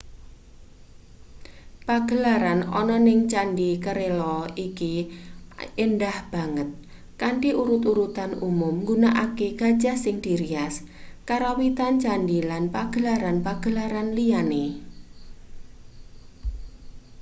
pagelaran 1.87 2.61
ana 2.79 2.97
ning 3.07 3.19
candhi 3.31 3.71
kerala 3.85 4.35
iki 4.67 4.93
endah 5.85 6.17
banget 6.33 6.69
kanthi 7.21 7.49
urut-urutan 7.61 8.31
umum 8.49 8.73
nggunakake 8.83 9.47
gajah 9.61 9.95
sing 10.03 10.15
dirias 10.25 10.75
karawitan 11.29 11.93
candhi 12.03 12.39
lan 12.49 12.63
pagelaran-pagelaran 12.75 14.07
liyane 14.17 14.65